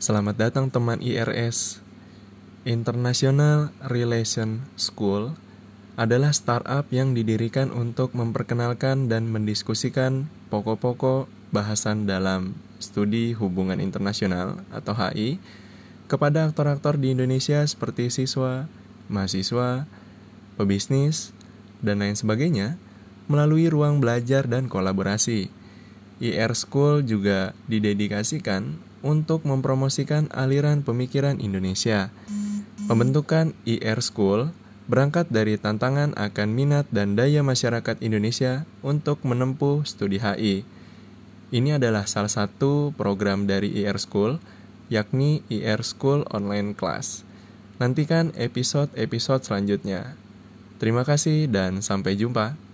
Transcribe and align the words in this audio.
Selamat 0.00 0.32
datang 0.32 0.72
teman 0.72 0.96
IRS. 1.04 1.84
International 2.64 3.68
Relation 3.84 4.64
School 4.72 5.36
adalah 6.00 6.32
startup 6.32 6.88
yang 6.88 7.12
didirikan 7.12 7.68
untuk 7.68 8.16
memperkenalkan 8.16 9.12
dan 9.12 9.28
mendiskusikan 9.28 10.32
pokok-pokok 10.48 11.28
bahasan 11.52 12.08
dalam 12.08 12.56
studi 12.80 13.36
hubungan 13.36 13.76
internasional 13.76 14.64
atau 14.72 14.96
HI 14.96 15.36
kepada 16.08 16.48
aktor-aktor 16.48 16.96
di 16.96 17.12
Indonesia 17.12 17.60
seperti 17.68 18.08
siswa, 18.08 18.72
mahasiswa, 19.12 19.84
pebisnis, 20.56 21.36
dan 21.84 22.00
lain 22.00 22.16
sebagainya 22.16 22.80
melalui 23.28 23.68
ruang 23.68 24.00
belajar 24.00 24.48
dan 24.48 24.64
kolaborasi. 24.64 25.52
IR 26.24 26.56
School 26.56 27.04
juga 27.04 27.52
didedikasikan 27.68 28.88
untuk 29.00 29.44
mempromosikan 29.48 30.28
aliran 30.32 30.84
pemikiran 30.84 31.40
Indonesia. 31.40 32.12
Pembentukan 32.88 33.52
IR 33.68 34.00
School 34.02 34.50
berangkat 34.90 35.30
dari 35.30 35.54
tantangan 35.54 36.18
akan 36.18 36.48
minat 36.50 36.90
dan 36.90 37.14
daya 37.14 37.46
masyarakat 37.46 38.02
Indonesia 38.02 38.66
untuk 38.82 39.22
menempuh 39.22 39.86
studi 39.86 40.18
HI. 40.18 40.66
Ini 41.50 41.78
adalah 41.78 42.06
salah 42.10 42.30
satu 42.30 42.90
program 42.98 43.46
dari 43.46 43.70
IR 43.82 43.98
School, 44.02 44.42
yakni 44.90 45.46
IR 45.46 45.82
School 45.86 46.26
Online 46.34 46.74
Class. 46.74 47.22
Nantikan 47.78 48.34
episode-episode 48.36 49.46
selanjutnya. 49.46 50.18
Terima 50.82 51.06
kasih 51.06 51.46
dan 51.48 51.80
sampai 51.80 52.16
jumpa. 52.18 52.69